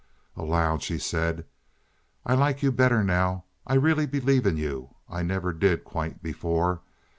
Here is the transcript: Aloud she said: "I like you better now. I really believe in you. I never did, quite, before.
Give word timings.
Aloud 0.35 0.81
she 0.81 0.97
said: 0.97 1.45
"I 2.25 2.33
like 2.33 2.63
you 2.63 2.71
better 2.71 3.03
now. 3.03 3.43
I 3.67 3.75
really 3.75 4.07
believe 4.07 4.47
in 4.47 4.57
you. 4.57 4.95
I 5.07 5.21
never 5.21 5.53
did, 5.53 5.83
quite, 5.83 6.23
before. 6.23 6.81